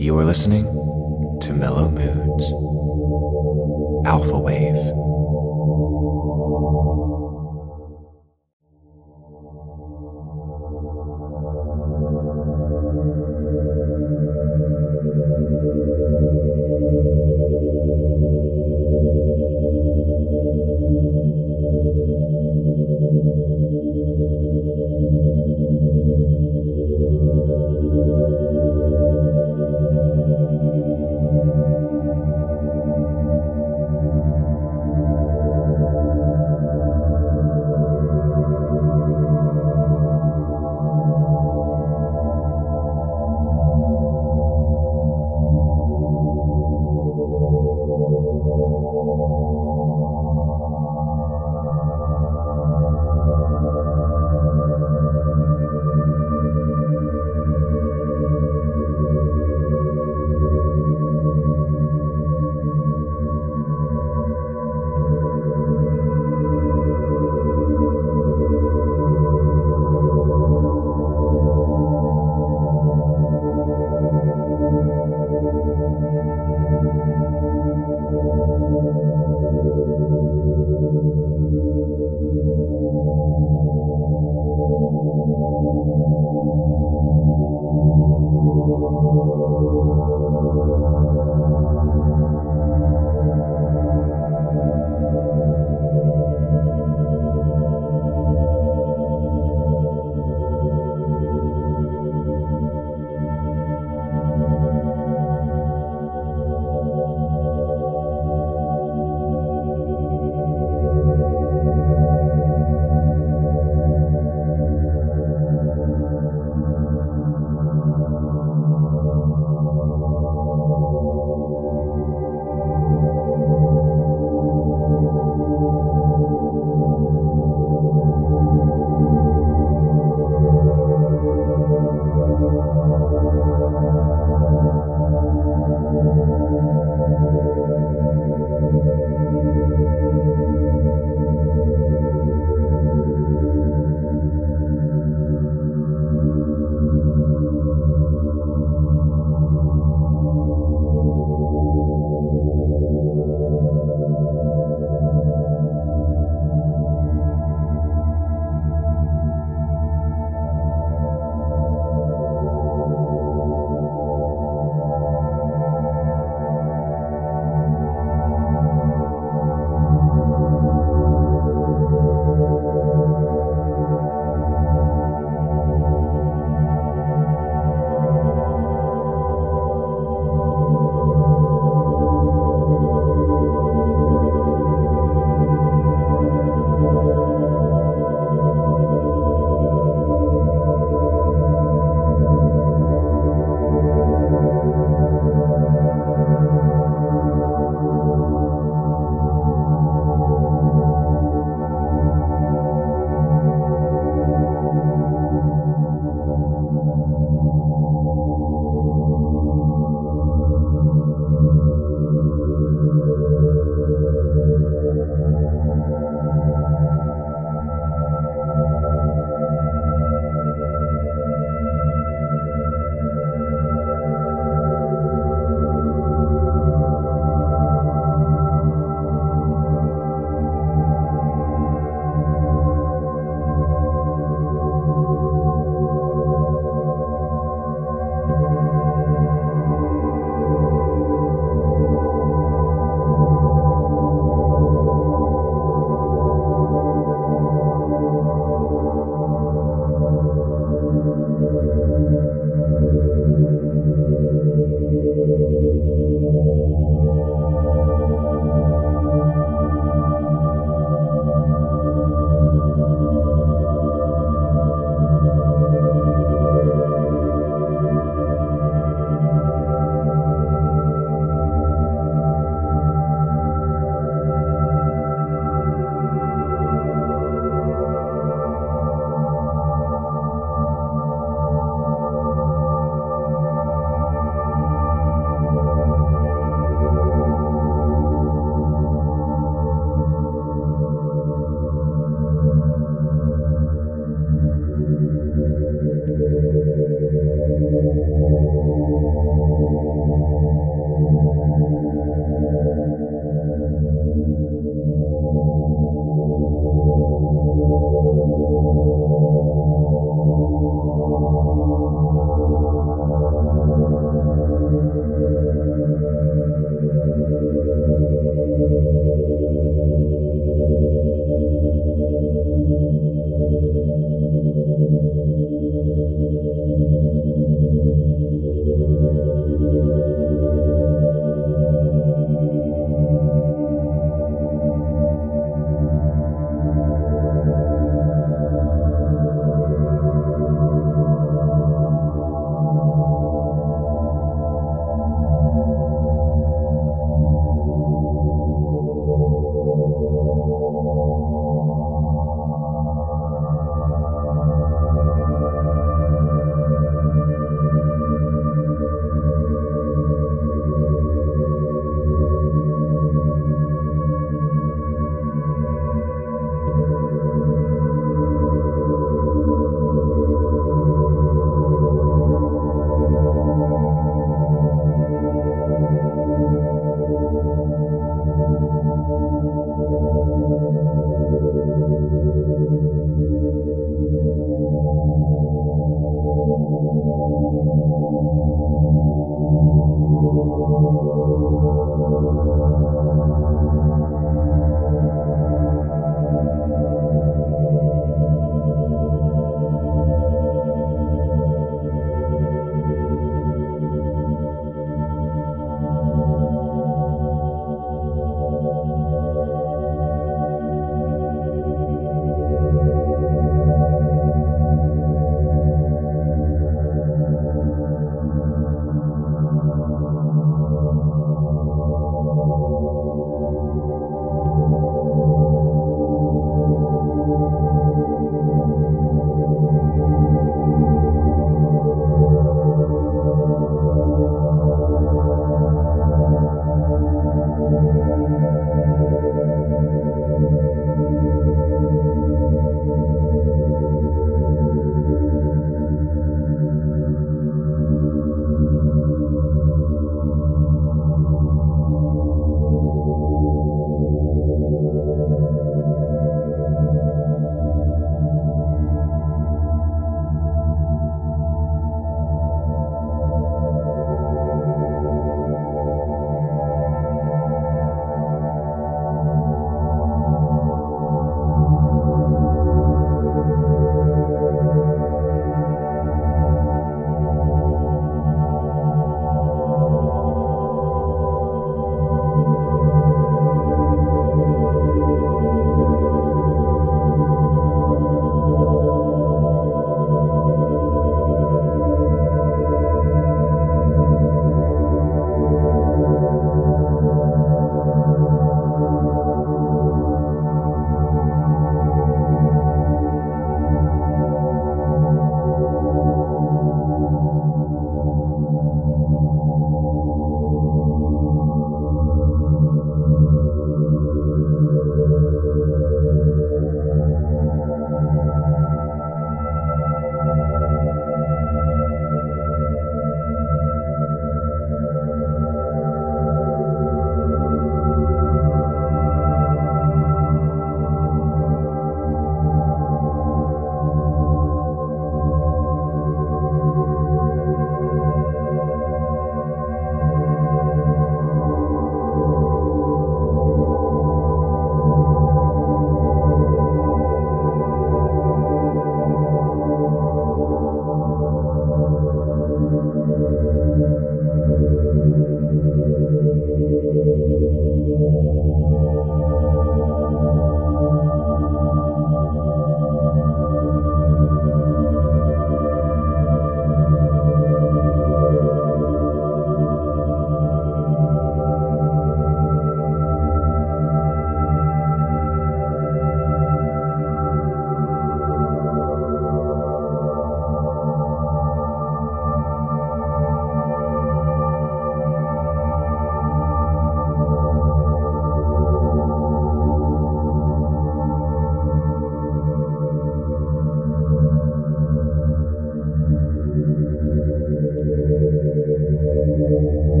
[0.00, 0.62] You are listening
[1.42, 2.52] to Mellow Moods.
[4.06, 4.76] Alpha Wave.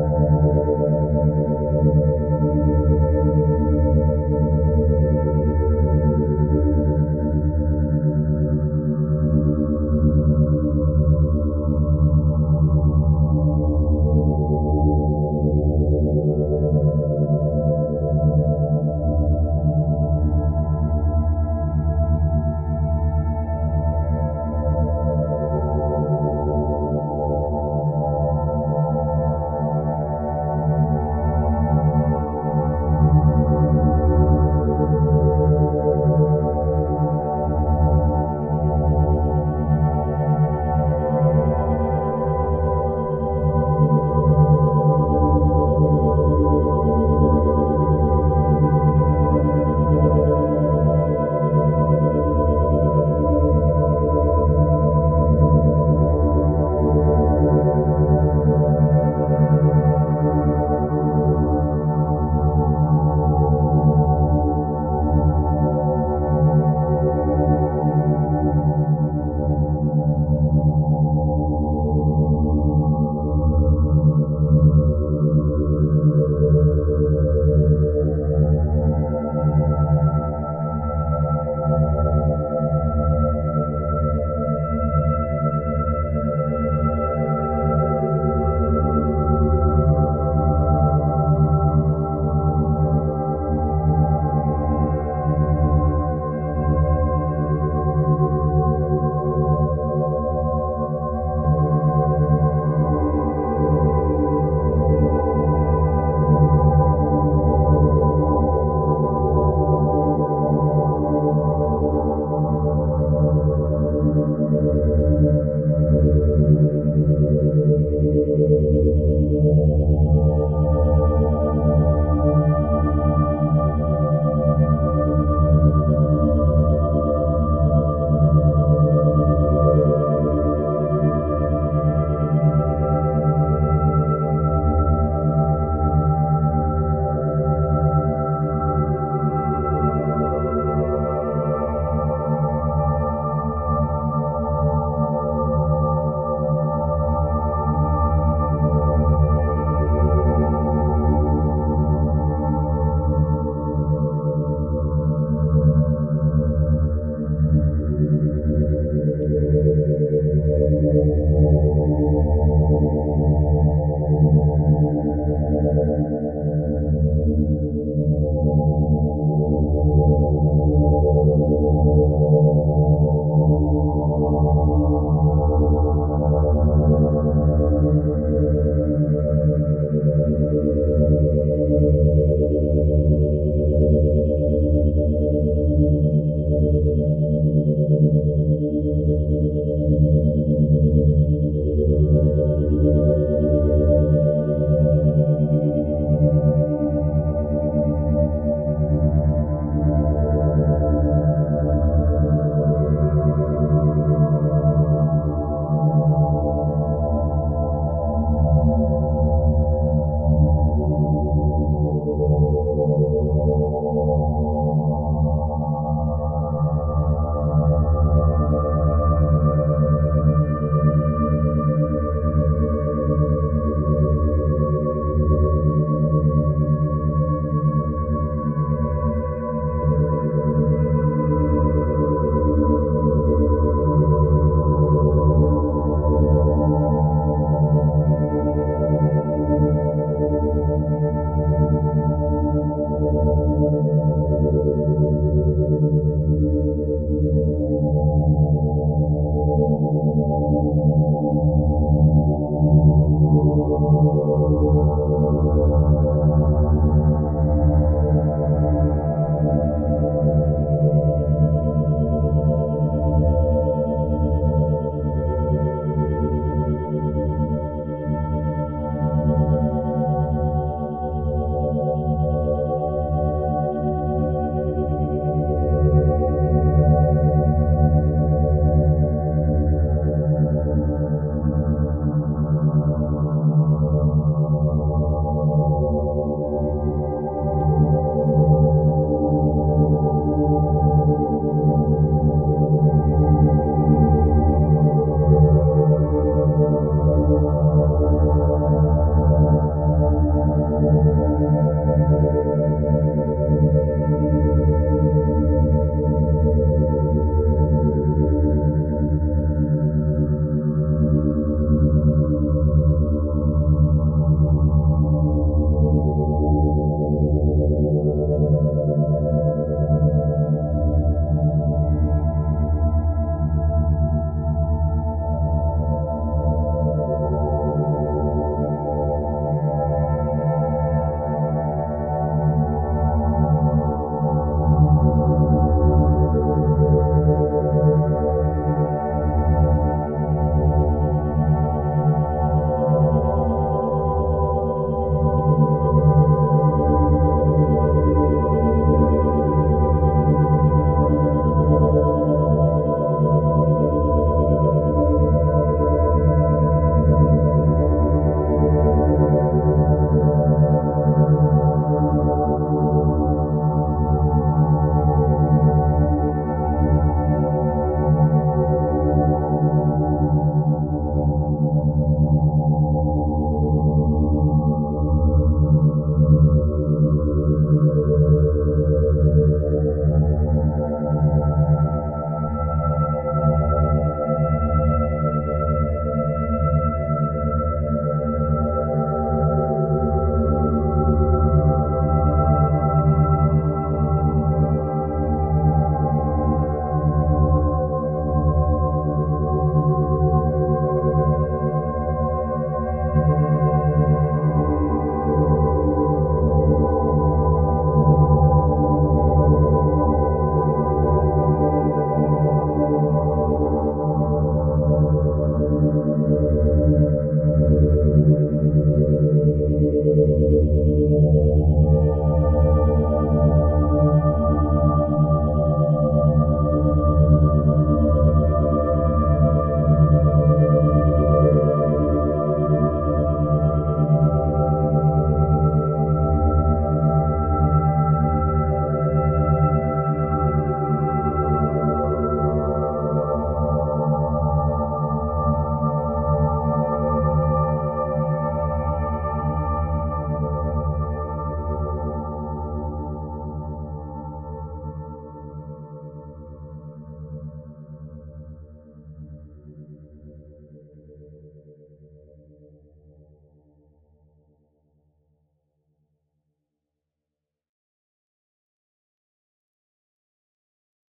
[0.00, 0.99] うん。